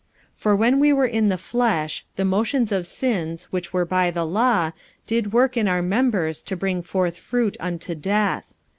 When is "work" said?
5.31-5.55